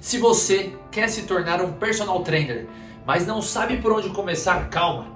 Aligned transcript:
Se 0.00 0.16
você 0.16 0.74
quer 0.90 1.08
se 1.08 1.24
tornar 1.24 1.60
um 1.60 1.72
personal 1.72 2.20
trainer, 2.22 2.66
mas 3.04 3.26
não 3.26 3.42
sabe 3.42 3.76
por 3.76 3.92
onde 3.92 4.08
começar, 4.08 4.70
calma. 4.70 5.08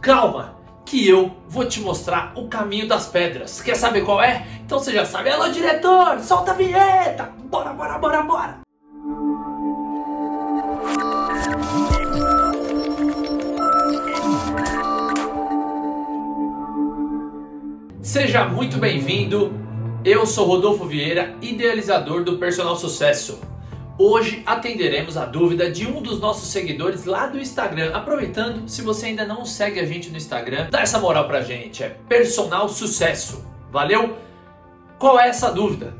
Calma, 0.00 0.54
que 0.84 1.06
eu 1.08 1.36
vou 1.48 1.66
te 1.66 1.80
mostrar 1.80 2.32
o 2.36 2.46
caminho 2.46 2.86
das 2.86 3.06
pedras. 3.06 3.60
Quer 3.60 3.74
saber 3.74 4.02
qual 4.02 4.22
é? 4.22 4.46
Então 4.64 4.78
você 4.78 4.92
já 4.92 5.04
sabe. 5.04 5.30
Alô, 5.30 5.48
diretor, 5.48 6.20
solta 6.20 6.52
a 6.52 6.54
vinheta! 6.54 7.32
Bora, 7.46 7.72
bora, 7.72 7.98
bora, 7.98 8.22
bora! 8.22 8.60
Seja 18.00 18.44
muito 18.44 18.78
bem-vindo. 18.78 19.52
Eu 20.04 20.24
sou 20.24 20.46
Rodolfo 20.46 20.84
Vieira, 20.84 21.34
idealizador 21.42 22.22
do 22.22 22.38
Personal 22.38 22.76
Sucesso. 22.76 23.40
Hoje 23.98 24.42
atenderemos 24.44 25.16
a 25.16 25.24
dúvida 25.24 25.70
de 25.70 25.86
um 25.86 26.02
dos 26.02 26.20
nossos 26.20 26.50
seguidores 26.50 27.06
lá 27.06 27.28
do 27.28 27.40
Instagram. 27.40 27.94
Aproveitando, 27.94 28.68
se 28.68 28.82
você 28.82 29.06
ainda 29.06 29.24
não 29.24 29.46
segue 29.46 29.80
a 29.80 29.86
gente 29.86 30.10
no 30.10 30.18
Instagram, 30.18 30.68
dá 30.70 30.82
essa 30.82 30.98
moral 30.98 31.26
pra 31.26 31.40
gente. 31.40 31.82
É 31.82 31.88
Personal 32.06 32.68
Sucesso. 32.68 33.42
Valeu? 33.72 34.18
Qual 34.98 35.18
é 35.18 35.28
essa 35.28 35.50
dúvida? 35.50 35.94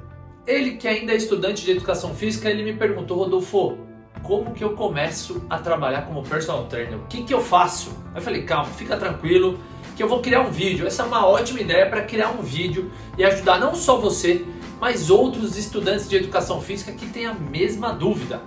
Ele 0.47 0.73
que 0.73 0.87
ainda 0.87 1.13
é 1.13 1.17
estudante 1.17 1.65
de 1.65 1.71
educação 1.71 2.15
física, 2.15 2.51
ele 2.51 2.63
me 2.63 2.75
perguntou, 2.75 3.17
Rodolfo, 3.17 3.79
como 4.23 4.53
que 4.53 4.63
eu 4.63 4.75
começo 4.75 5.43
a 5.49 5.59
trabalhar 5.59 6.03
como 6.03 6.23
personal 6.23 6.67
trainer? 6.67 6.99
O 6.99 7.07
que 7.07 7.23
que 7.23 7.33
eu 7.33 7.41
faço? 7.41 7.97
Eu 8.15 8.21
falei, 8.21 8.43
calma, 8.43 8.67
fica 8.67 8.99
tranquilo, 8.99 9.59
que 9.97 10.03
eu 10.03 10.09
vou 10.09 10.21
criar 10.21 10.43
um 10.43 10.51
vídeo. 10.51 10.87
Essa 10.87 11.03
é 11.03 11.07
uma 11.07 11.27
ótima 11.27 11.63
ideia 11.63 11.89
para 11.89 12.03
criar 12.03 12.29
um 12.29 12.43
vídeo 12.43 12.93
e 13.17 13.25
ajudar 13.25 13.59
não 13.59 13.75
só 13.75 13.97
você, 13.97 14.45
mas 14.81 15.11
outros 15.11 15.57
estudantes 15.57 16.09
de 16.09 16.17
educação 16.17 16.61
física 16.61 16.93
que 16.93 17.07
têm 17.07 17.27
a 17.27 17.35
mesma 17.35 17.93
dúvida. 17.93 18.43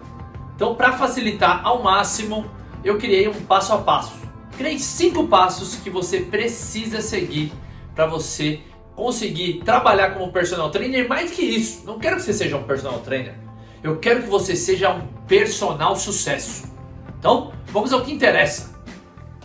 Então, 0.56 0.76
para 0.76 0.94
facilitar 0.94 1.66
ao 1.66 1.82
máximo, 1.82 2.46
eu 2.84 2.98
criei 2.98 3.28
um 3.28 3.46
passo 3.46 3.74
a 3.74 3.78
passo. 3.78 4.20
Criei 4.58 4.78
cinco 4.78 5.28
passos 5.28 5.76
que 5.76 5.90
você 5.90 6.20
precisa 6.22 7.02
seguir 7.02 7.52
para 7.96 8.06
você 8.06 8.60
conseguir 8.96 9.62
trabalhar 9.64 10.12
como 10.12 10.32
personal 10.32 10.70
trainer. 10.70 11.08
Mais 11.08 11.32
que 11.32 11.42
isso, 11.42 11.86
não 11.86 11.98
quero 11.98 12.18
que 12.18 12.24
você 12.24 12.34
seja 12.34 12.58
um 12.58 12.64
personal 12.64 13.00
trainer. 13.00 13.36
Eu 13.82 13.98
quero 13.98 14.24
que 14.24 14.30
você 14.30 14.56
seja 14.56 14.90
um 14.90 15.08
personal 15.26 15.96
sucesso. 15.96 16.70
Então, 17.18 17.54
vamos 17.68 17.94
ao 17.94 18.02
que 18.02 18.12
interessa. 18.12 18.78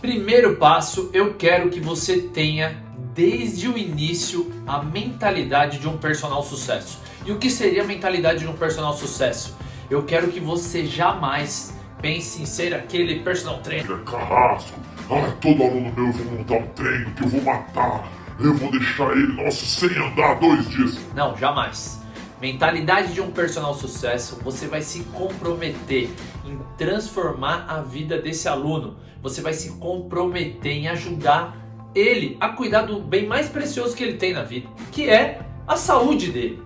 Primeiro 0.01 0.57
passo, 0.57 1.09
eu 1.13 1.35
quero 1.35 1.69
que 1.69 1.79
você 1.79 2.19
tenha 2.21 2.84
desde 3.15 3.69
o 3.69 3.77
início 3.77 4.51
a 4.67 4.83
mentalidade 4.83 5.79
de 5.79 5.87
um 5.87 5.97
personal 5.97 6.43
sucesso. 6.43 6.99
E 7.25 7.31
o 7.31 7.37
que 7.37 7.49
seria 7.49 7.81
a 7.81 7.85
mentalidade 7.85 8.39
de 8.39 8.47
um 8.47 8.53
personal 8.53 8.93
sucesso? 8.93 9.55
Eu 9.89 10.03
quero 10.03 10.27
que 10.27 10.39
você 10.39 10.85
jamais 10.85 11.73
pense 12.01 12.41
em 12.41 12.45
ser 12.45 12.73
aquele 12.73 13.21
personal 13.21 13.59
trainer. 13.59 13.99
Carrasco, 13.99 14.77
ah, 15.09 15.31
todo 15.39 15.63
aluno 15.63 15.93
meu 15.95 16.07
eu 16.07 16.11
vou 16.11 16.37
montar 16.37 16.57
um 16.57 16.67
treino 16.67 17.11
que 17.11 17.23
eu 17.23 17.29
vou 17.29 17.41
matar. 17.41 18.11
Eu 18.37 18.53
vou 18.53 18.69
deixar 18.69 19.11
ele, 19.13 19.31
nossa, 19.41 19.65
sem 19.65 19.97
andar 19.97 20.35
dois 20.35 20.67
dias. 20.67 20.99
Não, 21.15 21.37
jamais. 21.37 22.01
Mentalidade 22.41 23.13
de 23.13 23.21
um 23.21 23.31
personal 23.31 23.73
sucesso, 23.73 24.41
você 24.43 24.67
vai 24.67 24.81
se 24.81 24.99
comprometer 25.13 26.09
em 26.45 26.59
transformar 26.77 27.65
a 27.69 27.79
vida 27.79 28.21
desse 28.21 28.49
aluno. 28.49 28.97
Você 29.23 29.41
vai 29.41 29.53
se 29.53 29.71
comprometer 29.77 30.73
em 30.73 30.87
ajudar 30.89 31.64
ele 31.95 32.37
a 32.39 32.49
cuidar 32.49 32.81
do 32.81 32.99
bem 32.99 33.25
mais 33.25 33.47
precioso 33.47 33.95
que 33.95 34.03
ele 34.03 34.17
tem 34.17 34.33
na 34.33 34.43
vida, 34.43 34.67
que 34.91 35.09
é 35.09 35.39
a 35.65 35.77
saúde 35.77 36.31
dele. 36.31 36.61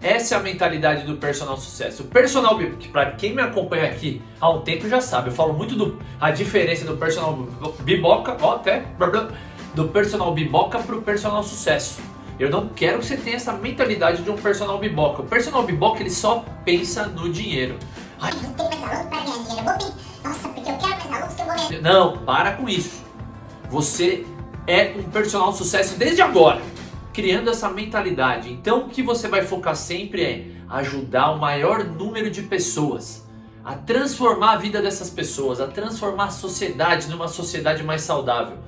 Essa 0.00 0.36
é 0.36 0.38
a 0.38 0.40
mentalidade 0.40 1.04
do 1.04 1.16
personal 1.16 1.56
sucesso. 1.56 2.04
O 2.04 2.06
personal, 2.06 2.56
para 2.92 3.10
quem 3.12 3.34
me 3.34 3.42
acompanha 3.42 3.86
aqui 3.86 4.22
há 4.40 4.48
um 4.48 4.60
tempo 4.60 4.88
já 4.88 5.00
sabe, 5.00 5.30
eu 5.30 5.34
falo 5.34 5.52
muito 5.52 5.74
do 5.74 5.98
a 6.20 6.30
diferença 6.30 6.84
do 6.84 6.96
personal 6.96 7.34
biboca, 7.80 8.36
ó, 8.40 8.54
até 8.54 8.84
do 9.74 9.88
personal 9.88 10.32
biboca 10.32 10.78
para 10.78 10.94
o 10.94 11.02
personal 11.02 11.42
sucesso. 11.42 12.00
Eu 12.38 12.48
não 12.48 12.68
quero 12.68 13.00
que 13.00 13.06
você 13.06 13.16
tenha 13.16 13.34
essa 13.34 13.52
mentalidade 13.52 14.22
de 14.22 14.30
um 14.30 14.36
personal 14.36 14.78
biboca. 14.78 15.22
O 15.22 15.26
personal 15.26 15.64
biboca 15.64 16.00
ele 16.00 16.10
só 16.10 16.44
pensa 16.64 17.06
no 17.06 17.28
dinheiro. 17.28 17.76
Ai, 18.20 18.32
não 18.40 18.52
tenho 18.52 18.80
mais 18.80 18.92
alunos 18.92 19.08
para 19.08 19.24
ganhar 19.24 19.38
dinheiro. 19.42 19.58
Eu 19.58 19.64
vou 19.64 19.74
pensar, 19.74 20.28
nossa, 20.28 20.48
porque 20.48 20.70
eu 20.70 20.76
quero 20.76 21.10
mais 21.10 21.12
alunos 21.12 21.34
que 21.34 21.40
eu 21.40 21.46
vou 21.46 21.56
ganhar. 21.56 21.82
Não, 21.82 22.18
para 22.18 22.52
com 22.52 22.68
isso. 22.68 23.04
Você 23.68 24.24
é 24.68 24.94
um 24.98 25.02
personal 25.04 25.50
sucesso 25.50 25.98
desde 25.98 26.20
agora, 26.20 26.60
criando 27.14 27.48
essa 27.48 27.70
mentalidade. 27.70 28.52
Então, 28.52 28.80
o 28.80 28.88
que 28.90 29.02
você 29.02 29.26
vai 29.26 29.42
focar 29.42 29.74
sempre 29.74 30.22
é 30.22 30.46
ajudar 30.68 31.30
o 31.30 31.38
maior 31.38 31.82
número 31.82 32.30
de 32.30 32.42
pessoas, 32.42 33.26
a 33.64 33.74
transformar 33.74 34.52
a 34.52 34.56
vida 34.56 34.82
dessas 34.82 35.08
pessoas, 35.08 35.58
a 35.58 35.66
transformar 35.66 36.26
a 36.26 36.30
sociedade 36.30 37.08
numa 37.08 37.28
sociedade 37.28 37.82
mais 37.82 38.02
saudável. 38.02 38.58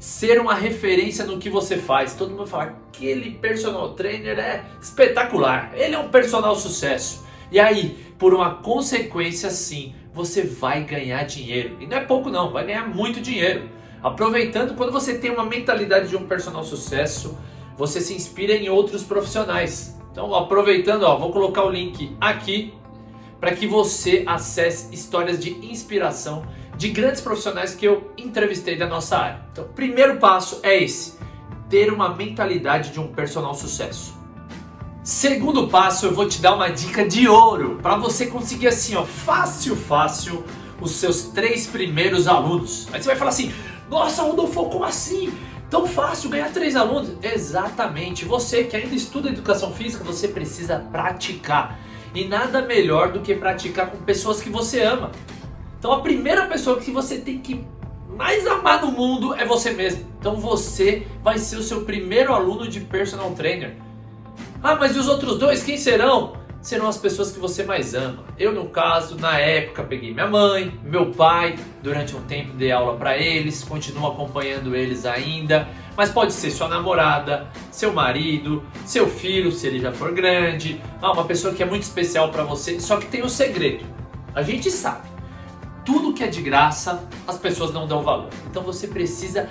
Ser 0.00 0.40
uma 0.40 0.54
referência 0.54 1.24
no 1.24 1.38
que 1.38 1.48
você 1.48 1.78
faz. 1.78 2.14
Todo 2.14 2.32
mundo 2.32 2.48
fala, 2.48 2.76
aquele 2.88 3.30
personal 3.30 3.94
trainer 3.94 4.36
é 4.40 4.64
espetacular, 4.82 5.70
ele 5.76 5.94
é 5.94 5.98
um 5.98 6.08
personal 6.08 6.56
sucesso. 6.56 7.24
E 7.52 7.60
aí, 7.60 7.96
por 8.18 8.34
uma 8.34 8.56
consequência 8.56 9.48
sim, 9.50 9.94
você 10.12 10.42
vai 10.42 10.82
ganhar 10.82 11.22
dinheiro. 11.22 11.76
E 11.80 11.86
não 11.86 11.96
é 11.96 12.00
pouco 12.00 12.28
não, 12.28 12.50
vai 12.50 12.66
ganhar 12.66 12.88
muito 12.88 13.20
dinheiro. 13.20 13.68
Aproveitando, 14.04 14.76
quando 14.76 14.92
você 14.92 15.16
tem 15.16 15.30
uma 15.30 15.46
mentalidade 15.46 16.10
de 16.10 16.16
um 16.16 16.26
personal 16.26 16.62
sucesso, 16.62 17.38
você 17.74 18.02
se 18.02 18.12
inspira 18.12 18.52
em 18.52 18.68
outros 18.68 19.02
profissionais. 19.02 19.98
Então, 20.12 20.34
aproveitando, 20.34 21.04
ó, 21.04 21.16
vou 21.16 21.32
colocar 21.32 21.64
o 21.64 21.70
link 21.70 22.14
aqui 22.20 22.74
para 23.40 23.54
que 23.56 23.66
você 23.66 24.22
acesse 24.26 24.94
histórias 24.94 25.42
de 25.42 25.52
inspiração 25.66 26.44
de 26.76 26.90
grandes 26.90 27.22
profissionais 27.22 27.74
que 27.74 27.86
eu 27.86 28.12
entrevistei 28.18 28.76
da 28.76 28.86
nossa 28.86 29.16
área. 29.16 29.40
Então, 29.50 29.68
primeiro 29.74 30.18
passo 30.18 30.60
é 30.62 30.82
esse: 30.82 31.18
ter 31.70 31.90
uma 31.90 32.14
mentalidade 32.14 32.90
de 32.90 33.00
um 33.00 33.08
personal 33.08 33.54
sucesso. 33.54 34.14
Segundo 35.02 35.68
passo, 35.68 36.04
eu 36.04 36.14
vou 36.14 36.28
te 36.28 36.42
dar 36.42 36.54
uma 36.54 36.68
dica 36.68 37.08
de 37.08 37.26
ouro 37.26 37.78
para 37.80 37.96
você 37.96 38.26
conseguir 38.26 38.68
assim, 38.68 38.96
ó, 38.96 39.04
fácil, 39.04 39.74
fácil, 39.74 40.44
os 40.80 40.92
seus 40.92 41.24
três 41.24 41.66
primeiros 41.66 42.26
alunos. 42.26 42.88
Aí 42.92 43.02
você 43.02 43.08
vai 43.08 43.16
falar 43.16 43.30
assim: 43.30 43.52
nossa, 43.88 44.22
Rodolfo, 44.22 44.64
como 44.66 44.84
assim? 44.84 45.32
Tão 45.70 45.86
fácil 45.86 46.30
ganhar 46.30 46.52
três 46.52 46.76
alunos? 46.76 47.12
Exatamente. 47.22 48.24
Você 48.24 48.64
que 48.64 48.76
ainda 48.76 48.94
estuda 48.94 49.28
educação 49.28 49.72
física, 49.72 50.04
você 50.04 50.28
precisa 50.28 50.78
praticar. 50.78 51.78
E 52.14 52.24
nada 52.26 52.62
melhor 52.62 53.12
do 53.12 53.20
que 53.20 53.34
praticar 53.34 53.90
com 53.90 53.98
pessoas 53.98 54.40
que 54.40 54.48
você 54.48 54.82
ama. 54.82 55.10
Então 55.78 55.92
a 55.92 56.00
primeira 56.00 56.46
pessoa 56.46 56.80
que 56.80 56.90
você 56.90 57.18
tem 57.18 57.38
que 57.38 57.64
mais 58.08 58.46
amar 58.46 58.80
no 58.82 58.92
mundo 58.92 59.34
é 59.34 59.44
você 59.44 59.72
mesmo. 59.72 60.06
Então 60.20 60.36
você 60.36 61.06
vai 61.22 61.38
ser 61.38 61.56
o 61.56 61.62
seu 61.62 61.82
primeiro 61.82 62.32
aluno 62.32 62.68
de 62.68 62.80
personal 62.80 63.30
trainer. 63.32 63.74
Ah, 64.62 64.76
mas 64.76 64.94
e 64.96 64.98
os 64.98 65.08
outros 65.08 65.38
dois, 65.38 65.62
quem 65.62 65.76
serão? 65.76 66.43
Serão 66.64 66.88
as 66.88 66.96
pessoas 66.96 67.30
que 67.30 67.38
você 67.38 67.62
mais 67.62 67.94
ama. 67.94 68.24
Eu, 68.38 68.50
no 68.50 68.70
caso, 68.70 69.16
na 69.18 69.38
época, 69.38 69.84
peguei 69.84 70.14
minha 70.14 70.26
mãe, 70.26 70.72
meu 70.82 71.10
pai, 71.12 71.56
durante 71.82 72.16
um 72.16 72.22
tempo 72.22 72.54
dei 72.54 72.72
aula 72.72 72.96
para 72.96 73.18
eles, 73.18 73.62
continuo 73.62 74.06
acompanhando 74.06 74.74
eles 74.74 75.04
ainda, 75.04 75.68
mas 75.94 76.10
pode 76.10 76.32
ser 76.32 76.50
sua 76.50 76.66
namorada, 76.66 77.48
seu 77.70 77.92
marido, 77.92 78.64
seu 78.86 79.06
filho, 79.06 79.52
se 79.52 79.66
ele 79.66 79.78
já 79.78 79.92
for 79.92 80.12
grande, 80.12 80.80
ah, 81.02 81.12
uma 81.12 81.24
pessoa 81.24 81.52
que 81.52 81.62
é 81.62 81.66
muito 81.66 81.82
especial 81.82 82.30
para 82.30 82.42
você, 82.42 82.80
só 82.80 82.96
que 82.96 83.06
tem 83.06 83.22
um 83.22 83.28
segredo. 83.28 83.84
A 84.34 84.42
gente 84.42 84.70
sabe, 84.70 85.06
tudo 85.84 86.14
que 86.14 86.24
é 86.24 86.28
de 86.28 86.40
graça, 86.40 87.06
as 87.28 87.36
pessoas 87.36 87.74
não 87.74 87.86
dão 87.86 88.02
valor. 88.02 88.30
Então 88.50 88.62
você 88.62 88.88
precisa 88.88 89.50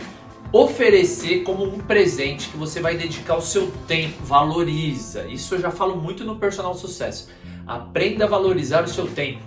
oferecer 0.54 1.42
como 1.42 1.64
um 1.64 1.80
presente 1.80 2.48
que 2.50 2.56
você 2.56 2.80
vai 2.80 2.96
dedicar 2.96 3.36
o 3.36 3.42
seu 3.42 3.72
tempo. 3.88 4.24
Valoriza. 4.24 5.26
Isso 5.26 5.56
eu 5.56 5.60
já 5.60 5.72
falo 5.72 5.98
muito 5.98 6.24
no 6.24 6.36
personal 6.36 6.76
sucesso. 6.76 7.28
Aprenda 7.66 8.26
a 8.26 8.28
valorizar 8.28 8.84
o 8.84 8.88
seu 8.88 9.08
tempo. 9.08 9.42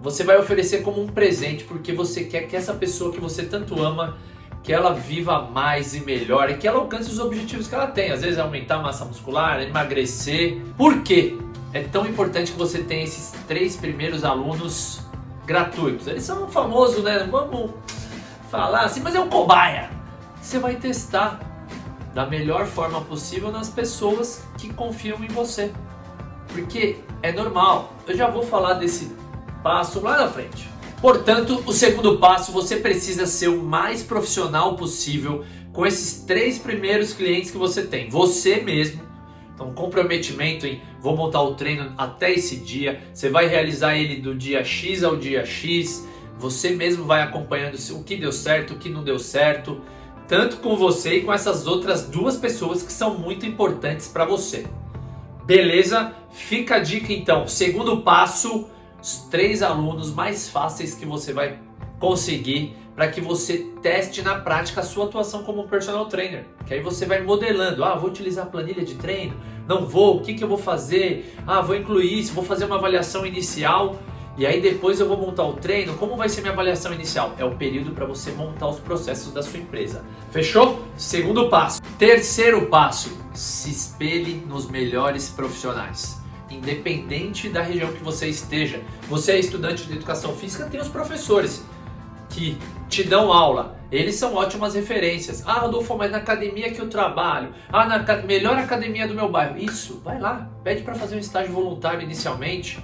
Você 0.00 0.22
vai 0.22 0.38
oferecer 0.38 0.82
como 0.82 1.02
um 1.02 1.08
presente 1.08 1.64
porque 1.64 1.92
você 1.92 2.22
quer 2.22 2.42
que 2.42 2.54
essa 2.54 2.72
pessoa 2.72 3.12
que 3.12 3.20
você 3.20 3.44
tanto 3.44 3.82
ama 3.82 4.16
que 4.62 4.72
ela 4.72 4.92
viva 4.92 5.42
mais 5.42 5.94
e 5.94 6.00
melhor 6.00 6.48
e 6.50 6.54
que 6.54 6.66
ela 6.66 6.78
alcance 6.78 7.10
os 7.10 7.18
objetivos 7.18 7.66
que 7.66 7.74
ela 7.74 7.88
tem. 7.88 8.12
Às 8.12 8.20
vezes 8.20 8.38
é 8.38 8.40
aumentar 8.40 8.76
a 8.76 8.82
massa 8.82 9.04
muscular, 9.04 9.60
emagrecer. 9.60 10.60
Por 10.76 11.02
quê? 11.02 11.36
É 11.72 11.82
tão 11.82 12.06
importante 12.06 12.52
que 12.52 12.58
você 12.58 12.78
tenha 12.78 13.02
esses 13.02 13.32
três 13.48 13.76
primeiros 13.76 14.24
alunos 14.24 15.00
gratuitos. 15.44 16.06
Eles 16.06 16.22
são 16.22 16.48
famosos, 16.48 17.02
né? 17.02 17.26
Vamos 17.28 17.72
falar 18.48 18.82
assim, 18.82 19.00
mas 19.00 19.14
é 19.14 19.20
um 19.20 19.28
cobaia 19.28 19.95
você 20.46 20.60
vai 20.60 20.76
testar 20.76 21.40
da 22.14 22.24
melhor 22.24 22.66
forma 22.66 23.00
possível 23.00 23.50
nas 23.50 23.68
pessoas 23.68 24.44
que 24.56 24.72
confiam 24.72 25.22
em 25.24 25.26
você. 25.26 25.72
Porque 26.46 26.98
é 27.20 27.32
normal. 27.32 27.92
Eu 28.06 28.16
já 28.16 28.30
vou 28.30 28.44
falar 28.44 28.74
desse 28.74 29.10
passo 29.60 29.98
lá 29.98 30.16
na 30.16 30.28
frente. 30.28 30.68
Portanto, 31.00 31.64
o 31.66 31.72
segundo 31.72 32.18
passo, 32.18 32.52
você 32.52 32.76
precisa 32.76 33.26
ser 33.26 33.48
o 33.48 33.60
mais 33.60 34.04
profissional 34.04 34.76
possível 34.76 35.44
com 35.72 35.84
esses 35.84 36.22
três 36.22 36.60
primeiros 36.60 37.12
clientes 37.12 37.50
que 37.50 37.58
você 37.58 37.82
tem. 37.82 38.08
Você 38.08 38.60
mesmo, 38.60 39.02
Então, 39.52 39.72
comprometimento 39.72 40.64
em 40.64 40.80
vou 41.00 41.16
montar 41.16 41.42
o 41.42 41.54
treino 41.56 41.92
até 41.98 42.32
esse 42.32 42.58
dia, 42.58 43.00
você 43.12 43.28
vai 43.28 43.48
realizar 43.48 43.96
ele 43.96 44.20
do 44.20 44.34
dia 44.34 44.62
X 44.62 45.02
ao 45.02 45.16
dia 45.16 45.44
X, 45.44 46.06
você 46.38 46.70
mesmo 46.70 47.04
vai 47.04 47.22
acompanhando 47.22 47.74
o 47.74 48.04
que 48.04 48.16
deu 48.16 48.30
certo, 48.30 48.74
o 48.74 48.78
que 48.78 48.88
não 48.88 49.02
deu 49.02 49.18
certo, 49.18 49.80
tanto 50.28 50.58
com 50.58 50.76
você 50.76 51.18
e 51.18 51.22
com 51.22 51.32
essas 51.32 51.66
outras 51.66 52.06
duas 52.06 52.36
pessoas 52.36 52.82
que 52.82 52.92
são 52.92 53.18
muito 53.18 53.46
importantes 53.46 54.08
para 54.08 54.24
você. 54.24 54.66
Beleza? 55.44 56.12
Fica 56.32 56.76
a 56.76 56.78
dica 56.80 57.12
então. 57.12 57.46
Segundo 57.46 58.02
passo, 58.02 58.68
os 59.00 59.18
três 59.30 59.62
alunos 59.62 60.12
mais 60.12 60.48
fáceis 60.48 60.94
que 60.94 61.06
você 61.06 61.32
vai 61.32 61.58
conseguir 61.98 62.76
para 62.94 63.08
que 63.08 63.20
você 63.20 63.70
teste 63.82 64.22
na 64.22 64.36
prática 64.40 64.80
a 64.80 64.84
sua 64.84 65.04
atuação 65.04 65.42
como 65.44 65.68
personal 65.68 66.06
trainer. 66.06 66.46
Que 66.66 66.74
aí 66.74 66.80
você 66.80 67.04
vai 67.04 67.22
modelando, 67.22 67.84
ah, 67.84 67.94
vou 67.94 68.08
utilizar 68.08 68.46
a 68.46 68.48
planilha 68.48 68.84
de 68.84 68.94
treino, 68.94 69.34
não 69.68 69.86
vou, 69.86 70.16
o 70.16 70.22
que, 70.22 70.34
que 70.34 70.42
eu 70.42 70.48
vou 70.48 70.58
fazer? 70.58 71.34
Ah, 71.46 71.60
vou 71.60 71.76
incluir 71.76 72.18
isso, 72.18 72.32
vou 72.32 72.42
fazer 72.42 72.64
uma 72.64 72.76
avaliação 72.76 73.26
inicial 73.26 73.96
e 74.36 74.46
aí 74.46 74.60
depois 74.60 75.00
eu 75.00 75.08
vou 75.08 75.16
montar 75.16 75.44
o 75.44 75.54
treino. 75.54 75.94
Como 75.94 76.16
vai 76.16 76.28
ser 76.28 76.42
minha 76.42 76.52
avaliação 76.52 76.92
inicial? 76.92 77.34
É 77.38 77.44
o 77.44 77.56
período 77.56 77.92
para 77.92 78.04
você 78.04 78.32
montar 78.32 78.68
os 78.68 78.78
processos 78.78 79.32
da 79.32 79.42
sua 79.42 79.58
empresa. 79.58 80.04
Fechou? 80.30 80.82
Segundo 80.96 81.48
passo. 81.48 81.80
Terceiro 81.98 82.66
passo, 82.66 83.16
se 83.32 83.70
espelhe 83.70 84.44
nos 84.46 84.68
melhores 84.68 85.28
profissionais 85.30 86.24
independente 86.48 87.48
da 87.48 87.62
região 87.62 87.92
que 87.92 88.02
você 88.02 88.28
esteja. 88.28 88.80
Você 89.08 89.32
é 89.32 89.38
estudante 89.38 89.84
de 89.84 89.94
educação 89.94 90.34
física, 90.34 90.66
tem 90.66 90.80
os 90.80 90.88
professores 90.88 91.64
que 92.28 92.58
te 92.88 93.02
dão 93.02 93.32
aula. 93.32 93.76
Eles 93.90 94.16
são 94.16 94.34
ótimas 94.34 94.74
referências. 94.74 95.42
Ah, 95.46 95.60
Rodolfo, 95.60 95.96
mas 95.96 96.10
na 96.10 96.18
academia 96.18 96.72
que 96.72 96.80
eu 96.80 96.88
trabalho, 96.88 97.54
ah, 97.72 97.86
na 97.86 98.16
melhor 98.22 98.56
academia 98.56 99.06
do 99.06 99.14
meu 99.14 99.28
bairro. 99.28 99.56
Isso, 99.58 100.00
vai 100.04 100.20
lá, 100.20 100.48
pede 100.62 100.82
para 100.82 100.94
fazer 100.94 101.16
um 101.16 101.20
estágio 101.20 101.52
voluntário 101.52 102.02
inicialmente, 102.02 102.78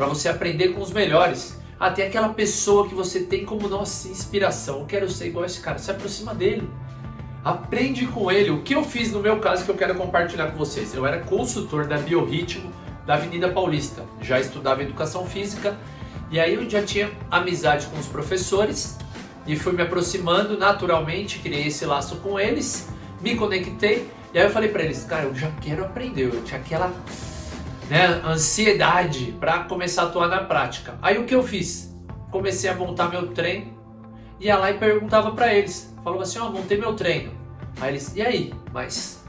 para 0.00 0.08
você 0.08 0.30
aprender 0.30 0.68
com 0.68 0.80
os 0.80 0.92
melhores. 0.92 1.60
Até 1.78 2.06
aquela 2.06 2.30
pessoa 2.30 2.88
que 2.88 2.94
você 2.94 3.20
tem 3.20 3.44
como 3.44 3.68
nossa 3.68 4.08
inspiração. 4.08 4.78
Eu 4.78 4.86
quero 4.86 5.10
ser 5.10 5.26
igual 5.26 5.44
esse 5.44 5.60
cara. 5.60 5.78
Se 5.78 5.90
aproxima 5.90 6.34
dele. 6.34 6.66
Aprende 7.44 8.06
com 8.06 8.30
ele. 8.30 8.48
O 8.50 8.62
que 8.62 8.74
eu 8.74 8.82
fiz 8.82 9.12
no 9.12 9.20
meu 9.20 9.40
caso 9.40 9.62
que 9.62 9.70
eu 9.70 9.74
quero 9.74 9.94
compartilhar 9.94 10.52
com 10.52 10.56
vocês. 10.56 10.94
Eu 10.94 11.04
era 11.04 11.18
consultor 11.18 11.86
da 11.86 11.98
Biorritmo 11.98 12.72
da 13.06 13.12
Avenida 13.12 13.50
Paulista. 13.50 14.02
Já 14.22 14.40
estudava 14.40 14.82
educação 14.82 15.26
física 15.26 15.76
e 16.30 16.40
aí 16.40 16.54
eu 16.54 16.68
já 16.68 16.82
tinha 16.82 17.10
amizade 17.30 17.86
com 17.88 17.98
os 17.98 18.06
professores 18.06 18.96
e 19.46 19.54
fui 19.54 19.74
me 19.74 19.82
aproximando 19.82 20.56
naturalmente, 20.56 21.40
criei 21.40 21.66
esse 21.66 21.84
laço 21.84 22.16
com 22.16 22.40
eles, 22.40 22.88
me 23.20 23.36
conectei 23.36 24.08
e 24.32 24.38
aí 24.38 24.46
eu 24.46 24.50
falei 24.50 24.70
para 24.70 24.82
eles, 24.82 25.04
cara, 25.04 25.24
eu 25.24 25.34
já 25.34 25.50
quero 25.60 25.84
aprender, 25.84 26.24
eu 26.26 26.42
tinha 26.44 26.60
aquela 26.60 26.90
né, 27.90 28.22
ansiedade 28.24 29.36
para 29.40 29.64
começar 29.64 30.02
a 30.02 30.06
atuar 30.06 30.28
na 30.28 30.44
prática. 30.44 30.96
Aí 31.02 31.18
o 31.18 31.24
que 31.24 31.34
eu 31.34 31.42
fiz? 31.42 31.92
Comecei 32.30 32.70
a 32.70 32.74
montar 32.74 33.10
meu 33.10 33.26
treino, 33.28 33.76
ia 34.38 34.56
lá 34.56 34.70
e 34.70 34.78
perguntava 34.78 35.32
para 35.32 35.52
eles, 35.52 35.92
falava 36.04 36.22
assim, 36.22 36.38
ó, 36.38 36.46
oh, 36.46 36.52
montei 36.52 36.78
meu 36.78 36.94
treino. 36.94 37.32
Aí 37.80 37.90
eles, 37.90 38.14
e 38.14 38.22
aí? 38.22 38.54
Mas 38.72 39.24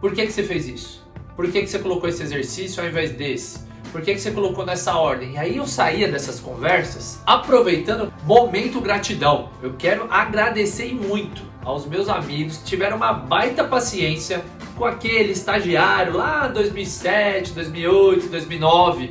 por 0.00 0.14
que 0.14 0.26
que 0.26 0.32
você 0.32 0.42
fez 0.42 0.66
isso? 0.66 1.06
Por 1.36 1.50
que 1.52 1.60
que 1.60 1.66
você 1.66 1.78
colocou 1.78 2.08
esse 2.08 2.22
exercício 2.22 2.82
ao 2.82 2.88
invés 2.88 3.12
desse? 3.12 3.68
Por 3.92 4.02
que, 4.02 4.14
que 4.14 4.20
você 4.20 4.30
colocou 4.30 4.64
nessa 4.64 4.94
ordem? 4.94 5.32
E 5.32 5.38
aí 5.38 5.56
eu 5.56 5.66
saía 5.66 6.06
dessas 6.06 6.38
conversas 6.38 7.20
aproveitando 7.26 8.12
momento 8.24 8.80
gratidão. 8.80 9.50
Eu 9.60 9.74
quero 9.74 10.06
agradecer 10.10 10.94
muito 10.94 11.42
aos 11.64 11.86
meus 11.86 12.08
amigos 12.08 12.58
que 12.58 12.64
tiveram 12.64 12.96
uma 12.96 13.12
baita 13.12 13.64
paciência 13.64 14.44
com 14.80 14.86
aquele 14.86 15.32
estagiário 15.32 16.16
lá 16.16 16.48
2007, 16.48 17.52
2008, 17.52 18.28
2009 18.28 19.10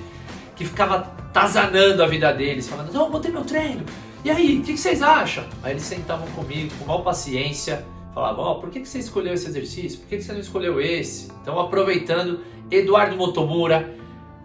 que 0.55 0.65
ficava 0.65 1.01
tazanando 1.31 2.01
a 2.01 2.07
vida 2.07 2.33
deles, 2.33 2.67
falando: 2.67 2.91
Não, 2.91 3.11
botei 3.11 3.31
meu 3.31 3.45
treino. 3.45 3.85
E 4.25 4.31
aí, 4.31 4.57
o 4.57 4.63
que, 4.63 4.73
que, 4.73 4.79
vocês 4.79 5.03
acham? 5.03 5.45
Aí 5.61 5.73
eles 5.73 5.83
sentavam 5.83 6.27
comigo 6.29 6.73
com 6.79 6.85
maior 6.85 7.03
paciência, 7.03 7.85
falavam: 8.15 8.45
Ó, 8.45 8.51
oh, 8.53 8.55
por 8.55 8.71
que, 8.71 8.79
que 8.79 8.89
você 8.89 8.97
escolheu 8.97 9.31
esse 9.31 9.47
exercício? 9.47 9.99
Por 9.99 10.09
que, 10.09 10.17
que 10.17 10.23
você 10.23 10.33
não 10.33 10.39
escolheu 10.39 10.81
esse? 10.81 11.31
Então, 11.39 11.59
aproveitando, 11.59 12.39
Eduardo 12.71 13.15
Motomura 13.15 13.95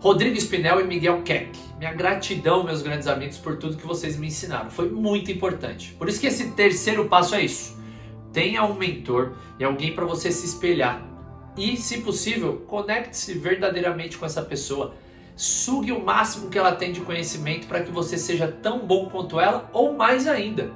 Rodrigo 0.00 0.36
Spinel 0.36 0.82
e 0.82 0.84
Miguel 0.84 1.22
Keck. 1.22 1.58
Minha 1.78 1.94
gratidão, 1.94 2.62
meus 2.62 2.82
grandes 2.82 3.08
amigos, 3.08 3.38
por 3.38 3.56
tudo 3.56 3.78
que 3.78 3.86
vocês 3.86 4.18
me 4.18 4.26
ensinaram. 4.26 4.70
Foi 4.70 4.90
muito 4.90 5.32
importante. 5.32 5.94
Por 5.94 6.06
isso 6.06 6.20
que 6.20 6.26
esse 6.26 6.50
terceiro 6.50 7.06
passo 7.06 7.34
é 7.34 7.42
isso. 7.42 7.82
Tenha 8.30 8.62
um 8.62 8.74
mentor 8.74 9.32
e 9.58 9.64
alguém 9.64 9.94
para 9.94 10.04
você 10.04 10.30
se 10.30 10.44
espelhar. 10.44 11.13
E, 11.56 11.76
se 11.76 12.00
possível, 12.00 12.64
conecte-se 12.66 13.34
verdadeiramente 13.34 14.18
com 14.18 14.26
essa 14.26 14.42
pessoa. 14.42 14.94
Sugue 15.36 15.92
o 15.92 16.04
máximo 16.04 16.48
que 16.48 16.58
ela 16.58 16.74
tem 16.74 16.92
de 16.92 17.00
conhecimento 17.00 17.66
para 17.66 17.82
que 17.82 17.90
você 17.90 18.16
seja 18.18 18.48
tão 18.48 18.86
bom 18.86 19.08
quanto 19.08 19.38
ela 19.40 19.68
ou 19.72 19.94
mais 19.94 20.26
ainda. 20.26 20.70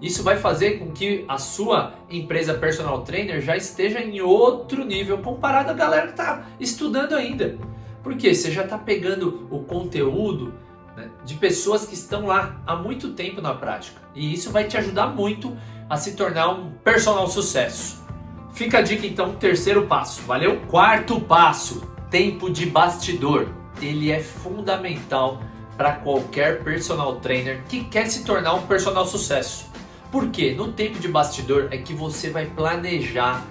Isso 0.00 0.22
vai 0.22 0.38
fazer 0.38 0.78
com 0.78 0.90
que 0.92 1.24
a 1.28 1.36
sua 1.36 1.94
empresa 2.08 2.54
personal 2.54 3.02
trainer 3.02 3.40
já 3.42 3.56
esteja 3.56 4.00
em 4.00 4.20
outro 4.20 4.84
nível 4.84 5.18
comparado 5.18 5.70
à 5.70 5.74
galera 5.74 6.06
que 6.06 6.12
está 6.12 6.46
estudando 6.58 7.14
ainda. 7.14 7.58
Porque 8.02 8.34
você 8.34 8.50
já 8.50 8.64
está 8.64 8.78
pegando 8.78 9.46
o 9.50 9.62
conteúdo 9.64 10.54
né, 10.96 11.10
de 11.24 11.34
pessoas 11.34 11.84
que 11.84 11.92
estão 11.92 12.26
lá 12.26 12.62
há 12.66 12.74
muito 12.74 13.12
tempo 13.12 13.42
na 13.42 13.54
prática. 13.54 14.00
E 14.14 14.32
isso 14.32 14.50
vai 14.50 14.64
te 14.64 14.78
ajudar 14.78 15.08
muito 15.08 15.54
a 15.88 15.98
se 15.98 16.16
tornar 16.16 16.48
um 16.48 16.70
personal 16.82 17.28
sucesso. 17.28 18.02
Fica 18.52 18.78
a 18.78 18.82
dica 18.82 19.06
então, 19.06 19.34
terceiro 19.34 19.86
passo, 19.86 20.22
valeu? 20.22 20.60
Quarto 20.68 21.20
passo, 21.20 21.82
tempo 22.10 22.50
de 22.50 22.66
bastidor. 22.66 23.48
Ele 23.80 24.10
é 24.10 24.20
fundamental 24.20 25.40
para 25.76 25.92
qualquer 25.92 26.62
personal 26.62 27.16
trainer 27.16 27.62
que 27.68 27.84
quer 27.84 28.06
se 28.06 28.24
tornar 28.24 28.54
um 28.54 28.66
personal 28.66 29.06
sucesso. 29.06 29.70
Por 30.12 30.28
quê? 30.28 30.52
No 30.54 30.72
tempo 30.72 30.98
de 30.98 31.08
bastidor 31.08 31.68
é 31.70 31.78
que 31.78 31.94
você 31.94 32.30
vai 32.30 32.46
planejar 32.46 33.46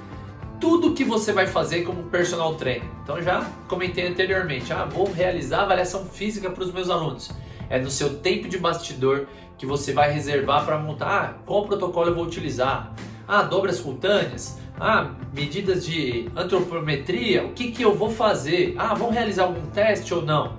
tudo 0.60 0.94
que 0.94 1.06
você 1.06 1.32
vai 1.32 1.48
fazer 1.48 1.84
como 1.84 2.04
personal 2.04 2.54
trainer. 2.56 2.84
Então 3.02 3.22
já 3.22 3.50
comentei 3.68 4.06
anteriormente, 4.06 4.74
ah, 4.74 4.86
vou 4.86 5.12
realizar 5.12 5.62
avaliação 5.62 6.06
física 6.06 6.50
para 6.50 6.64
os 6.64 6.72
meus 6.72 6.90
alunos. 6.90 7.32
É 7.70 7.80
no 7.80 7.90
seu 7.90 8.18
tempo 8.18 8.48
de 8.50 8.58
bastidor 8.58 9.28
que 9.58 9.66
você 9.66 9.94
vai 9.94 10.12
reservar 10.12 10.66
para 10.66 10.78
montar 10.78 11.08
ah, 11.08 11.34
qual 11.46 11.66
protocolo 11.66 12.10
eu 12.10 12.16
vou 12.16 12.26
utilizar. 12.26 12.94
Ah, 13.28 13.44
dobras 13.44 13.80
cutâneas. 13.80 14.60
Ah, 14.80 15.10
medidas 15.34 15.86
de 15.86 16.30
antropometria. 16.34 17.46
O 17.46 17.50
que, 17.50 17.70
que 17.70 17.84
eu 17.84 17.94
vou 17.94 18.10
fazer? 18.10 18.76
Ah, 18.78 18.94
vão 18.94 19.10
realizar 19.10 19.44
algum 19.44 19.66
teste 19.72 20.14
ou 20.14 20.22
não? 20.22 20.54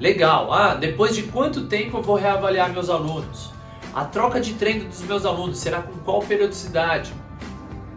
Legal. 0.00 0.50
Ah, 0.50 0.74
depois 0.74 1.14
de 1.14 1.24
quanto 1.24 1.66
tempo 1.66 1.98
eu 1.98 2.02
vou 2.02 2.16
reavaliar 2.16 2.72
meus 2.72 2.88
alunos? 2.88 3.52
A 3.94 4.06
troca 4.06 4.40
de 4.40 4.54
treino 4.54 4.88
dos 4.88 5.02
meus 5.02 5.26
alunos 5.26 5.58
será 5.58 5.82
com 5.82 5.92
qual 5.98 6.20
periodicidade? 6.20 7.12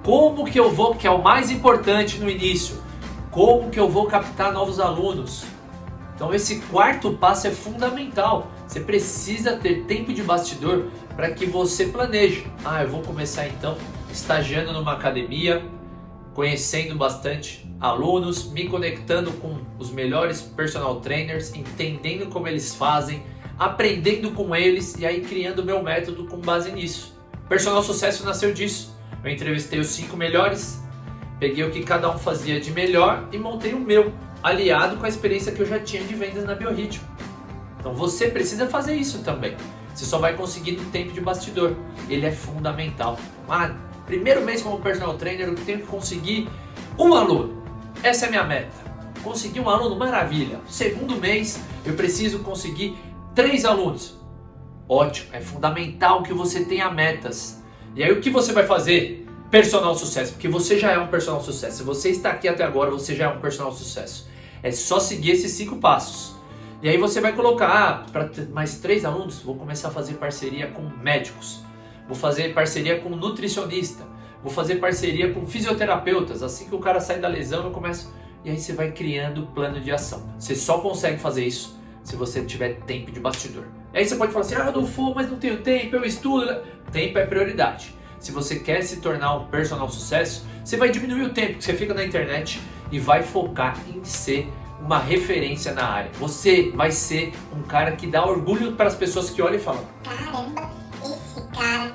Como 0.03 0.43
que 0.43 0.59
eu 0.59 0.71
vou, 0.71 0.95
que 0.95 1.07
é 1.07 1.11
o 1.11 1.23
mais 1.23 1.49
importante 1.49 2.17
no 2.17 2.29
início, 2.29 2.81
como 3.29 3.69
que 3.69 3.79
eu 3.79 3.87
vou 3.87 4.07
captar 4.07 4.51
novos 4.51 4.79
alunos? 4.79 5.45
Então 6.15 6.33
esse 6.33 6.59
quarto 6.71 7.13
passo 7.13 7.47
é 7.47 7.51
fundamental. 7.51 8.47
Você 8.67 8.81
precisa 8.81 9.55
ter 9.55 9.85
tempo 9.85 10.11
de 10.11 10.21
bastidor 10.21 10.87
para 11.15 11.31
que 11.31 11.45
você 11.45 11.85
planeje. 11.85 12.45
Ah, 12.65 12.83
eu 12.83 12.89
vou 12.89 13.01
começar 13.01 13.47
então 13.47 13.77
estagiando 14.11 14.73
numa 14.73 14.93
academia, 14.93 15.63
conhecendo 16.33 16.95
bastante 16.95 17.69
alunos, 17.79 18.51
me 18.51 18.67
conectando 18.67 19.31
com 19.33 19.59
os 19.79 19.91
melhores 19.91 20.41
personal 20.41 21.01
trainers, 21.01 21.53
entendendo 21.55 22.27
como 22.27 22.47
eles 22.47 22.75
fazem, 22.75 23.23
aprendendo 23.57 24.31
com 24.31 24.55
eles 24.55 24.95
e 24.97 25.05
aí 25.05 25.21
criando 25.21 25.63
meu 25.63 25.81
método 25.81 26.25
com 26.27 26.37
base 26.37 26.71
nisso. 26.71 27.17
Personal 27.49 27.83
sucesso 27.83 28.23
nasceu 28.23 28.53
disso. 28.53 28.95
Eu 29.23 29.31
entrevistei 29.31 29.79
os 29.79 29.87
cinco 29.87 30.15
melhores, 30.15 30.81
peguei 31.39 31.63
o 31.63 31.71
que 31.71 31.83
cada 31.83 32.09
um 32.09 32.17
fazia 32.17 32.59
de 32.59 32.71
melhor 32.71 33.27
e 33.31 33.37
montei 33.37 33.73
o 33.73 33.79
meu, 33.79 34.13
aliado 34.41 34.97
com 34.97 35.05
a 35.05 35.09
experiência 35.09 35.51
que 35.51 35.61
eu 35.61 35.65
já 35.65 35.79
tinha 35.79 36.03
de 36.03 36.15
vendas 36.15 36.43
na 36.43 36.55
Biorritmo. 36.55 37.05
Então 37.79 37.93
você 37.93 38.27
precisa 38.29 38.67
fazer 38.67 38.95
isso 38.95 39.23
também. 39.23 39.55
Você 39.93 40.05
só 40.05 40.17
vai 40.17 40.35
conseguir 40.35 40.73
no 40.73 40.85
tempo 40.85 41.11
de 41.11 41.19
bastidor. 41.19 41.75
Ele 42.09 42.25
é 42.25 42.31
fundamental. 42.31 43.19
Ah, 43.49 43.75
primeiro 44.11 44.41
mês 44.41 44.61
como 44.61 44.77
personal 44.81 45.13
trainer, 45.13 45.47
eu 45.47 45.55
tenho 45.55 45.79
que 45.79 45.87
conseguir 45.87 46.49
um 46.99 47.13
aluno. 47.15 47.63
Essa 48.03 48.25
é 48.25 48.27
a 48.27 48.31
minha 48.31 48.43
meta. 48.43 48.91
Conseguir 49.23 49.61
um 49.61 49.69
aluno, 49.69 49.95
maravilha. 49.95 50.59
Segundo 50.67 51.15
mês, 51.15 51.61
eu 51.85 51.93
preciso 51.93 52.39
conseguir 52.39 52.97
três 53.33 53.63
alunos. 53.63 54.19
Ótimo, 54.89 55.29
é 55.31 55.39
fundamental 55.39 56.23
que 56.23 56.33
você 56.33 56.65
tenha 56.65 56.91
metas. 56.91 57.63
E 57.95 58.03
aí 58.03 58.11
o 58.11 58.19
que 58.19 58.29
você 58.29 58.51
vai 58.51 58.65
fazer? 58.65 59.25
Personal 59.49 59.95
sucesso, 59.95 60.33
porque 60.33 60.49
você 60.49 60.77
já 60.77 60.91
é 60.91 60.97
um 60.97 61.07
personal 61.07 61.41
sucesso. 61.41 61.77
Se 61.77 61.83
você 61.83 62.09
está 62.09 62.31
aqui 62.31 62.49
até 62.49 62.65
agora, 62.65 62.91
você 62.91 63.15
já 63.15 63.25
é 63.25 63.27
um 63.29 63.39
personal 63.39 63.71
sucesso. 63.71 64.27
É 64.61 64.73
só 64.73 64.99
seguir 64.99 65.31
esses 65.31 65.53
cinco 65.53 65.77
passos. 65.77 66.35
E 66.83 66.89
aí 66.89 66.97
você 66.97 67.21
vai 67.21 67.31
colocar, 67.31 67.67
ah, 67.69 68.11
para 68.11 68.29
mais 68.51 68.79
três 68.79 69.05
alunos, 69.05 69.39
vou 69.39 69.55
começar 69.55 69.87
a 69.87 69.91
fazer 69.91 70.15
parceria 70.15 70.67
com 70.67 70.81
médicos. 71.01 71.61
Vou 72.11 72.19
fazer 72.19 72.53
parceria 72.53 72.99
com 72.99 73.07
nutricionista. 73.07 74.03
Vou 74.43 74.51
fazer 74.51 74.75
parceria 74.75 75.33
com 75.33 75.45
fisioterapeutas. 75.45 76.43
Assim 76.43 76.67
que 76.67 76.75
o 76.75 76.79
cara 76.79 76.99
sai 76.99 77.19
da 77.19 77.27
lesão, 77.29 77.63
eu 77.63 77.71
começo 77.71 78.13
e 78.43 78.49
aí 78.49 78.59
você 78.59 78.73
vai 78.73 78.91
criando 78.91 79.47
plano 79.55 79.79
de 79.79 79.93
ação. 79.93 80.21
Você 80.37 80.53
só 80.53 80.79
consegue 80.79 81.17
fazer 81.17 81.45
isso 81.45 81.79
se 82.03 82.17
você 82.17 82.43
tiver 82.43 82.81
tempo 82.81 83.13
de 83.13 83.19
bastidor. 83.21 83.63
Aí 83.93 84.05
você 84.05 84.17
pode 84.17 84.33
falar 84.33 84.43
assim: 84.43 84.55
ah, 84.55 84.65
Adolfo, 84.65 85.15
mas 85.15 85.31
não 85.31 85.37
tenho 85.37 85.61
tempo, 85.61 85.95
eu 85.95 86.03
estudo. 86.03 86.61
Tempo 86.91 87.17
é 87.17 87.25
prioridade. 87.25 87.95
Se 88.19 88.33
você 88.33 88.59
quer 88.59 88.81
se 88.81 88.97
tornar 88.97 89.33
um 89.37 89.45
personal 89.45 89.89
sucesso, 89.89 90.45
você 90.65 90.75
vai 90.75 90.89
diminuir 90.89 91.23
o 91.23 91.29
tempo 91.29 91.59
que 91.59 91.63
você 91.63 91.73
fica 91.73 91.93
na 91.93 92.03
internet 92.03 92.59
e 92.91 92.99
vai 92.99 93.23
focar 93.23 93.77
em 93.87 94.03
ser 94.03 94.51
uma 94.81 94.99
referência 94.99 95.71
na 95.71 95.85
área. 95.85 96.11
Você 96.19 96.73
vai 96.75 96.91
ser 96.91 97.31
um 97.55 97.61
cara 97.61 97.93
que 97.93 98.05
dá 98.05 98.25
orgulho 98.25 98.73
para 98.73 98.87
as 98.87 98.95
pessoas 98.95 99.29
que 99.29 99.41
olham 99.41 99.55
e 99.55 99.59
falam: 99.59 99.85
Caramba, 100.03 100.69
esse 101.05 101.47
cara 101.57 101.90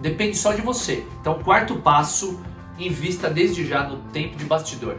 Depende 0.00 0.36
só 0.36 0.52
de 0.52 0.62
você. 0.62 1.04
Então, 1.20 1.42
quarto 1.42 1.76
passo, 1.76 2.40
invista 2.78 3.28
desde 3.28 3.66
já 3.66 3.86
no 3.86 3.98
tempo 4.10 4.36
de 4.36 4.44
bastidor. 4.44 4.96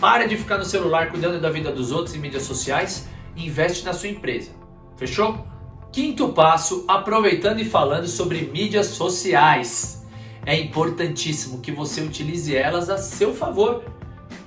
Para 0.00 0.26
de 0.26 0.36
ficar 0.36 0.58
no 0.58 0.64
celular 0.64 1.10
cuidando 1.10 1.40
da 1.40 1.50
vida 1.50 1.72
dos 1.72 1.90
outros 1.90 2.14
em 2.14 2.20
mídias 2.20 2.44
sociais 2.44 3.08
e 3.34 3.46
investe 3.46 3.84
na 3.84 3.92
sua 3.92 4.08
empresa. 4.08 4.52
Fechou? 4.96 5.44
Quinto 5.90 6.28
passo, 6.28 6.84
aproveitando 6.86 7.58
e 7.58 7.64
falando 7.64 8.06
sobre 8.06 8.42
mídias 8.52 8.86
sociais. 8.88 10.06
É 10.46 10.58
importantíssimo 10.58 11.60
que 11.60 11.72
você 11.72 12.00
utilize 12.00 12.54
elas 12.54 12.88
a 12.88 12.96
seu 12.96 13.34
favor. 13.34 13.82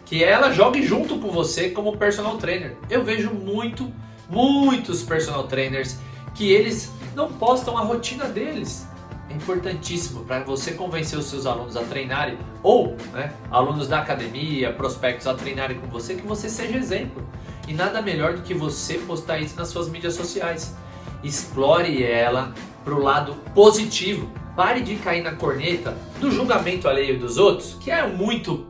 Que 0.05 0.24
ela 0.24 0.51
jogue 0.51 0.86
junto 0.86 1.17
com 1.19 1.31
você 1.31 1.69
como 1.69 1.98
personal 1.98 2.38
trainer. 2.38 2.77
Eu 2.89 3.03
vejo 3.03 3.31
muito, 3.31 3.91
muitos 4.29 5.03
personal 5.03 5.48
trainers 5.48 5.98
que 6.33 6.50
eles 6.50 6.91
não 7.13 7.31
postam 7.33 7.77
a 7.77 7.81
rotina 7.81 8.25
deles 8.25 8.88
é 9.32 9.36
importantíssimo 9.36 10.26
para 10.26 10.44
você 10.44 10.74
convencer 10.74 11.18
os 11.18 11.26
seus 11.26 11.46
alunos 11.46 11.78
a 11.78 11.84
treinarem, 11.84 12.38
ou 12.62 12.98
né, 13.14 13.34
alunos 13.50 13.88
da 13.88 14.00
academia, 14.00 14.74
prospectos 14.74 15.26
a 15.26 15.34
treinarem 15.34 15.80
com 15.80 15.88
você, 15.88 16.16
que 16.16 16.28
você 16.28 16.50
seja 16.50 16.78
exemplo. 16.78 17.26
E 17.68 17.74
nada 17.74 18.02
melhor 18.02 18.34
do 18.34 18.42
que 18.42 18.54
você 18.54 18.96
postar 18.96 19.40
isso 19.40 19.56
nas 19.56 19.70
suas 19.70 19.88
mídias 19.88 20.16
sociais. 20.16 20.76
Explore 21.24 22.04
ela 22.04 22.54
para 22.84 22.94
o 22.94 23.02
lado 23.02 23.36
positivo. 23.56 24.30
Pare 24.56 24.82
de 24.82 24.96
cair 24.98 25.24
na 25.24 25.34
corneta 25.34 25.96
do 26.20 26.30
julgamento 26.30 26.88
alheio 26.88 27.18
dos 27.18 27.38
outros, 27.38 27.78
que 27.80 27.90
é 27.90 28.06
muito 28.06 28.68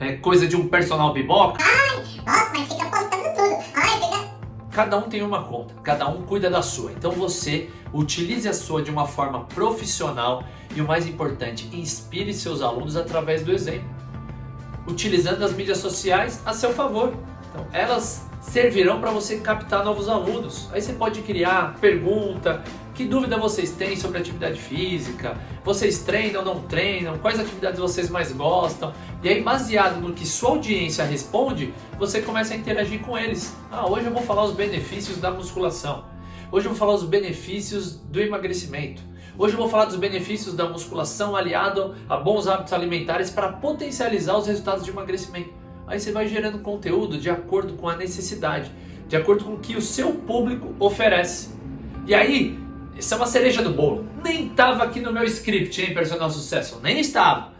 é, 0.00 0.14
coisa 0.14 0.48
de 0.48 0.56
um 0.56 0.66
personal 0.66 1.12
biboca. 1.12 1.62
Ai, 1.62 2.02
nossa, 2.26 2.50
mas 2.52 2.68
fica 2.68 2.86
postando. 2.86 3.11
Cada 4.72 4.96
um 4.96 5.02
tem 5.02 5.22
uma 5.22 5.44
conta, 5.44 5.74
cada 5.82 6.08
um 6.08 6.22
cuida 6.22 6.48
da 6.48 6.62
sua. 6.62 6.92
Então 6.92 7.12
você 7.12 7.68
utilize 7.92 8.48
a 8.48 8.54
sua 8.54 8.82
de 8.82 8.90
uma 8.90 9.06
forma 9.06 9.44
profissional 9.44 10.42
e 10.74 10.80
o 10.80 10.86
mais 10.86 11.06
importante, 11.06 11.68
inspire 11.76 12.32
seus 12.32 12.62
alunos 12.62 12.96
através 12.96 13.42
do 13.42 13.52
exemplo, 13.52 13.88
utilizando 14.88 15.44
as 15.44 15.52
mídias 15.52 15.76
sociais 15.76 16.40
a 16.46 16.54
seu 16.54 16.72
favor. 16.72 17.12
Então, 17.50 17.66
elas 17.70 18.26
servirão 18.40 18.98
para 18.98 19.10
você 19.10 19.38
captar 19.40 19.84
novos 19.84 20.08
alunos. 20.08 20.70
Aí 20.72 20.80
você 20.80 20.94
pode 20.94 21.20
criar 21.20 21.76
pergunta, 21.78 22.64
que 22.94 23.04
dúvida 23.04 23.38
vocês 23.38 23.70
têm 23.70 23.96
sobre 23.96 24.18
atividade 24.18 24.60
física? 24.60 25.38
Vocês 25.64 26.00
treinam 26.00 26.40
ou 26.40 26.54
não 26.54 26.62
treinam? 26.62 27.18
Quais 27.18 27.38
atividades 27.40 27.80
vocês 27.80 28.10
mais 28.10 28.32
gostam? 28.32 28.92
E 29.22 29.28
aí, 29.28 29.42
baseado 29.42 30.00
no 30.00 30.12
que 30.12 30.26
sua 30.26 30.50
audiência 30.50 31.04
responde, 31.04 31.72
você 31.98 32.20
começa 32.20 32.52
a 32.54 32.56
interagir 32.56 33.00
com 33.00 33.16
eles. 33.16 33.56
Ah, 33.70 33.88
hoje 33.88 34.06
eu 34.06 34.12
vou 34.12 34.22
falar 34.22 34.44
os 34.44 34.52
benefícios 34.52 35.18
da 35.18 35.30
musculação. 35.30 36.04
Hoje 36.50 36.66
eu 36.66 36.70
vou 36.70 36.78
falar 36.78 36.94
os 36.94 37.04
benefícios 37.04 37.96
do 37.96 38.20
emagrecimento. 38.20 39.02
Hoje 39.38 39.54
eu 39.54 39.58
vou 39.58 39.68
falar 39.68 39.86
dos 39.86 39.96
benefícios 39.96 40.54
da 40.54 40.68
musculação 40.68 41.34
aliado 41.34 41.94
a 42.06 42.18
bons 42.18 42.46
hábitos 42.46 42.74
alimentares 42.74 43.30
para 43.30 43.48
potencializar 43.50 44.36
os 44.36 44.46
resultados 44.46 44.84
de 44.84 44.90
emagrecimento. 44.90 45.50
Aí 45.86 45.98
você 45.98 46.12
vai 46.12 46.28
gerando 46.28 46.58
conteúdo 46.58 47.16
de 47.16 47.30
acordo 47.30 47.72
com 47.74 47.88
a 47.88 47.96
necessidade, 47.96 48.70
de 49.08 49.16
acordo 49.16 49.44
com 49.44 49.54
o 49.54 49.58
que 49.58 49.74
o 49.74 49.80
seu 49.80 50.12
público 50.12 50.74
oferece. 50.78 51.50
E 52.06 52.14
aí, 52.14 52.61
isso 52.96 53.14
é 53.14 53.16
uma 53.16 53.26
cereja 53.26 53.62
do 53.62 53.70
bolo. 53.70 54.06
Nem 54.22 54.48
estava 54.48 54.84
aqui 54.84 55.00
no 55.00 55.12
meu 55.12 55.24
script, 55.24 55.80
hein, 55.80 55.94
personal 55.94 56.30
sucesso? 56.30 56.80
Nem 56.82 57.00
estava. 57.00 57.52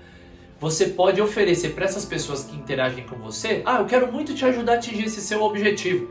Você 0.61 0.87
pode 0.87 1.21
oferecer 1.21 1.71
para 1.71 1.85
essas 1.85 2.05
pessoas 2.05 2.45
que 2.45 2.55
interagem 2.55 3.05
com 3.05 3.17
você: 3.17 3.63
ah, 3.65 3.79
eu 3.79 3.87
quero 3.87 4.13
muito 4.13 4.35
te 4.35 4.45
ajudar 4.45 4.75
a 4.75 4.77
atingir 4.77 5.05
esse 5.05 5.21
seu 5.21 5.43
objetivo. 5.43 6.09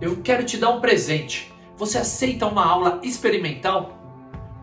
Eu 0.00 0.16
quero 0.22 0.44
te 0.44 0.58
dar 0.58 0.70
um 0.70 0.80
presente. 0.80 1.52
Você 1.76 1.98
aceita 1.98 2.46
uma 2.46 2.64
aula 2.64 3.00
experimental? 3.02 3.96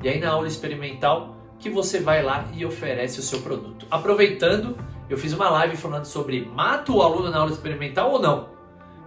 E 0.04 0.10
aí 0.10 0.20
na 0.20 0.30
aula 0.30 0.48
experimental 0.48 1.36
que 1.58 1.70
você 1.70 2.00
vai 2.00 2.22
lá 2.22 2.46
e 2.54 2.66
oferece 2.66 3.20
o 3.20 3.24
seu 3.24 3.42
produto. 3.42 3.88
Aproveitando, 3.90 4.78
eu 5.10 5.18
fiz 5.18 5.34
uma 5.34 5.50
live 5.50 5.78
falando 5.78 6.06
sobre 6.06 6.46
mata 6.46 6.92
o 6.92 7.02
aluno 7.02 7.32
na 7.32 7.40
aula 7.40 7.52
experimental 7.52 8.12
ou 8.12 8.20
não. 8.20 8.50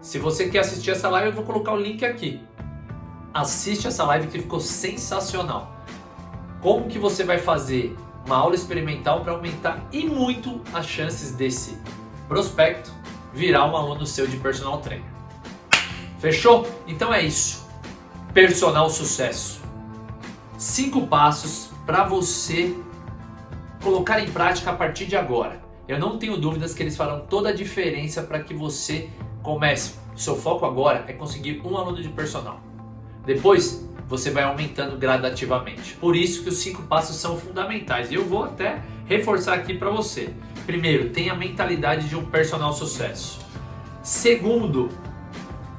Se 0.01 0.19
você 0.19 0.49
quer 0.49 0.61
assistir 0.61 0.91
essa 0.91 1.09
live, 1.09 1.29
eu 1.29 1.35
vou 1.35 1.45
colocar 1.45 1.73
o 1.73 1.77
link 1.77 2.05
aqui. 2.05 2.41
Assiste 3.39 3.87
essa 3.87 4.03
live 4.03 4.27
que 4.27 4.41
ficou 4.41 4.59
sensacional. 4.59 5.73
Como 6.61 6.89
que 6.89 6.99
você 6.99 7.23
vai 7.23 7.39
fazer 7.39 7.97
uma 8.27 8.37
aula 8.37 8.57
experimental 8.57 9.21
para 9.21 9.33
aumentar 9.33 9.87
e 9.93 10.05
muito 10.05 10.61
as 10.75 10.85
chances 10.85 11.31
desse 11.31 11.79
prospecto 12.27 12.93
virar 13.33 13.65
um 13.67 13.77
aluno 13.77 14.05
seu 14.05 14.27
de 14.27 14.37
personal 14.39 14.79
trainer. 14.79 15.07
Fechou? 16.19 16.67
Então 16.89 17.15
é 17.15 17.23
isso 17.23 17.69
personal 18.35 18.91
sucesso. 18.91 19.63
Cinco 20.57 21.07
passos 21.07 21.71
para 21.87 22.03
você 22.03 22.77
colocar 23.81 24.19
em 24.19 24.33
prática 24.33 24.73
a 24.73 24.75
partir 24.75 25.07
de 25.07 25.17
agora. 25.17 25.63
Eu 25.87 26.01
não 26.01 26.19
tenho 26.19 26.37
dúvidas 26.37 26.75
que 26.75 26.83
eles 26.83 26.97
farão 26.97 27.21
toda 27.21 27.51
a 27.51 27.53
diferença 27.53 28.21
para 28.21 28.41
que 28.41 28.53
você 28.53 29.09
comece. 29.45 29.95
Seu 30.17 30.35
foco 30.35 30.67
agora 30.67 31.05
é 31.07 31.13
conseguir 31.13 31.63
um 31.65 31.77
aluno 31.77 32.03
de 32.03 32.09
personal. 32.09 32.68
Depois, 33.29 33.87
você 34.09 34.31
vai 34.31 34.43
aumentando 34.43 34.97
gradativamente. 34.97 35.95
Por 35.97 36.17
isso 36.17 36.43
que 36.43 36.49
os 36.49 36.57
cinco 36.57 36.85
passos 36.85 37.17
são 37.17 37.39
fundamentais. 37.39 38.11
E 38.11 38.15
eu 38.15 38.25
vou 38.25 38.43
até 38.43 38.83
reforçar 39.05 39.53
aqui 39.53 39.75
para 39.75 39.91
você. 39.91 40.31
Primeiro, 40.65 41.11
tenha 41.11 41.35
a 41.35 41.37
mentalidade 41.37 42.09
de 42.09 42.17
um 42.17 42.25
personal 42.25 42.73
sucesso. 42.73 43.39
Segundo, 44.03 44.89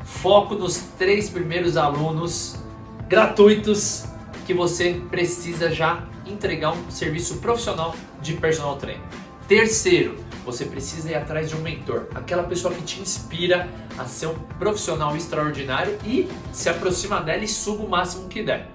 foco 0.04 0.54
nos 0.54 0.78
três 0.96 1.28
primeiros 1.28 1.76
alunos 1.76 2.64
gratuitos 3.08 4.06
que 4.46 4.54
você 4.54 5.02
precisa 5.10 5.72
já 5.72 6.04
entregar 6.28 6.74
um 6.74 6.92
serviço 6.92 7.38
profissional 7.38 7.96
de 8.22 8.34
personal 8.34 8.76
trainer. 8.76 9.02
Terceiro, 9.48 10.18
você 10.52 10.66
precisa 10.66 11.12
ir 11.12 11.16
atrás 11.16 11.50
de 11.50 11.56
um 11.56 11.60
mentor, 11.60 12.08
aquela 12.16 12.44
pessoa 12.44 12.74
que 12.74 12.82
te 12.82 13.00
inspira 13.00 13.70
a 13.98 14.06
ser 14.06 14.28
um 14.28 14.36
profissional 14.58 15.16
extraordinário 15.16 15.98
e 16.04 16.30
se 16.52 16.70
aproxima 16.70 17.22
dela 17.22 17.44
e 17.44 17.48
suba 17.48 17.84
o 17.84 17.90
máximo 17.90 18.28
que 18.28 18.42
der. 18.42 18.68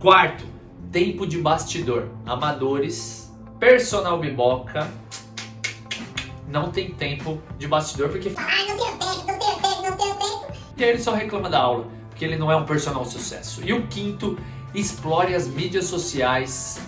Quarto, 0.00 0.44
tempo 0.90 1.26
de 1.26 1.38
bastidor. 1.38 2.08
Amadores, 2.26 3.32
personal 3.58 4.18
biboca, 4.18 4.90
não 6.48 6.70
tem 6.70 6.90
tempo 6.90 7.40
de 7.58 7.66
bastidor 7.66 8.10
porque. 8.10 8.32
Ai, 8.36 8.66
não 8.66 8.76
tenho 8.76 8.98
tempo, 8.98 9.26
não 9.26 9.38
tenho 9.38 9.56
tempo, 9.56 9.82
não 9.82 9.96
tenho 9.96 10.14
tempo. 10.14 10.52
E 10.76 10.84
aí 10.84 10.90
ele 10.90 10.98
só 10.98 11.14
reclama 11.14 11.48
da 11.48 11.60
aula, 11.60 11.86
porque 12.10 12.24
ele 12.24 12.36
não 12.36 12.50
é 12.50 12.56
um 12.56 12.64
personal 12.64 13.04
sucesso. 13.04 13.62
E 13.64 13.72
o 13.72 13.86
quinto, 13.86 14.36
explore 14.74 15.34
as 15.34 15.46
mídias 15.46 15.86
sociais 15.86 16.80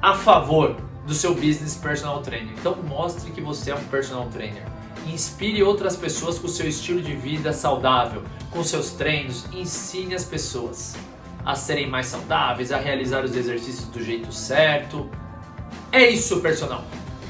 a 0.00 0.14
favor 0.14 0.76
do 1.06 1.14
seu 1.14 1.34
business 1.34 1.76
personal 1.76 2.20
trainer. 2.20 2.52
Então 2.58 2.76
mostre 2.82 3.30
que 3.30 3.40
você 3.40 3.70
é 3.70 3.74
um 3.74 3.84
personal 3.84 4.26
trainer. 4.26 4.62
Inspire 5.06 5.62
outras 5.62 5.96
pessoas 5.96 6.38
com 6.38 6.46
o 6.46 6.50
seu 6.50 6.68
estilo 6.68 7.00
de 7.00 7.14
vida 7.14 7.52
saudável, 7.52 8.24
com 8.50 8.62
seus 8.64 8.90
treinos, 8.90 9.46
ensine 9.52 10.14
as 10.14 10.24
pessoas 10.24 10.96
a 11.44 11.54
serem 11.54 11.88
mais 11.88 12.06
saudáveis, 12.06 12.72
a 12.72 12.76
realizar 12.76 13.24
os 13.24 13.36
exercícios 13.36 13.86
do 13.88 14.02
jeito 14.02 14.32
certo. 14.32 15.08
É 15.92 16.10
isso, 16.10 16.40
personal. 16.40 16.84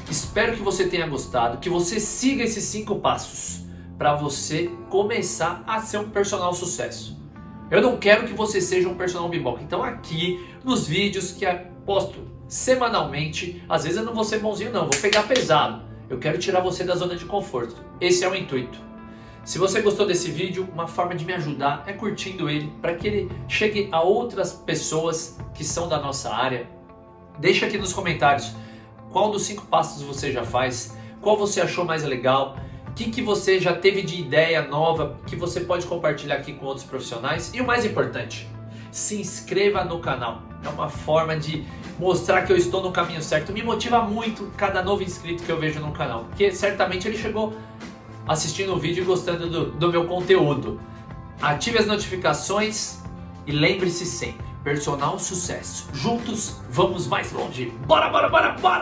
Espero 0.09 0.55
que 0.55 0.61
você 0.63 0.87
tenha 0.87 1.05
gostado, 1.05 1.59
que 1.59 1.69
você 1.69 1.99
siga 1.99 2.43
esses 2.43 2.63
cinco 2.63 2.95
passos 2.95 3.63
para 3.95 4.15
você 4.15 4.71
começar 4.89 5.63
a 5.67 5.79
ser 5.81 5.99
um 5.99 6.09
personal 6.09 6.53
sucesso. 6.53 7.15
Eu 7.69 7.81
não 7.81 7.97
quero 7.97 8.25
que 8.25 8.33
você 8.33 8.59
seja 8.59 8.87
um 8.87 8.95
personal 8.95 9.29
biboca. 9.29 9.61
Então 9.61 9.83
aqui 9.83 10.43
nos 10.63 10.87
vídeos 10.87 11.31
que 11.31 11.45
posto 11.85 12.36
semanalmente, 12.47 13.63
às 13.67 13.83
vezes 13.83 13.97
eu 13.97 14.05
não 14.05 14.13
vou 14.13 14.23
ser 14.23 14.39
bonzinho 14.39 14.71
não, 14.71 14.81
vou 14.81 15.01
pegar 15.01 15.23
pesado. 15.23 15.81
Eu 16.09 16.17
quero 16.17 16.37
tirar 16.37 16.61
você 16.61 16.83
da 16.83 16.95
zona 16.95 17.15
de 17.15 17.25
conforto. 17.25 17.75
Esse 17.99 18.23
é 18.23 18.29
o 18.29 18.35
intuito. 18.35 18.79
Se 19.43 19.57
você 19.57 19.81
gostou 19.81 20.05
desse 20.05 20.31
vídeo, 20.31 20.67
uma 20.73 20.87
forma 20.87 21.15
de 21.15 21.25
me 21.25 21.33
ajudar 21.33 21.83
é 21.85 21.93
curtindo 21.93 22.49
ele 22.49 22.71
para 22.81 22.95
que 22.95 23.07
ele 23.07 23.31
chegue 23.47 23.89
a 23.91 24.01
outras 24.01 24.53
pessoas 24.53 25.37
que 25.53 25.63
são 25.63 25.87
da 25.87 25.99
nossa 25.99 26.33
área. 26.33 26.69
Deixa 27.39 27.65
aqui 27.65 27.77
nos 27.77 27.93
comentários 27.93 28.53
qual 29.11 29.31
dos 29.31 29.43
cinco 29.43 29.65
passos 29.65 30.01
você 30.03 30.31
já 30.31 30.43
faz, 30.43 30.97
qual 31.21 31.37
você 31.37 31.61
achou 31.61 31.85
mais 31.85 32.03
legal 32.03 32.57
que, 32.97 33.11
que 33.11 33.21
você 33.21 33.59
já 33.59 33.75
teve 33.75 34.01
de 34.01 34.19
ideia 34.19 34.63
nova 34.63 35.17
que 35.27 35.35
você 35.35 35.61
pode 35.61 35.85
compartilhar 35.85 36.35
aqui 36.35 36.53
com 36.53 36.65
outros 36.65 36.85
profissionais? 36.85 37.51
E 37.53 37.61
o 37.61 37.65
mais 37.65 37.85
importante, 37.85 38.47
se 38.97 39.21
inscreva 39.21 39.83
no 39.83 39.99
canal. 39.99 40.41
É 40.63 40.69
uma 40.69 40.89
forma 40.89 41.37
de 41.37 41.63
mostrar 41.99 42.41
que 42.41 42.51
eu 42.51 42.57
estou 42.57 42.81
no 42.81 42.91
caminho 42.91 43.21
certo. 43.21 43.53
Me 43.53 43.61
motiva 43.61 44.01
muito 44.01 44.51
cada 44.57 44.81
novo 44.81 45.03
inscrito 45.03 45.43
que 45.43 45.51
eu 45.51 45.59
vejo 45.59 45.79
no 45.79 45.91
canal, 45.91 46.25
porque 46.25 46.51
certamente 46.51 47.07
ele 47.07 47.17
chegou 47.17 47.55
assistindo 48.27 48.73
o 48.73 48.79
vídeo 48.79 49.03
e 49.03 49.05
gostando 49.05 49.47
do, 49.49 49.65
do 49.71 49.91
meu 49.91 50.05
conteúdo. 50.05 50.79
Ative 51.39 51.77
as 51.77 51.85
notificações 51.85 52.99
e 53.45 53.51
lembre-se 53.51 54.05
sempre, 54.05 54.45
personal 54.63 55.19
sucesso. 55.19 55.87
Juntos 55.93 56.59
vamos 56.69 57.05
mais 57.05 57.31
longe. 57.31 57.71
Bora, 57.85 58.09
bora, 58.09 58.27
bora, 58.29 58.51
bora! 58.53 58.75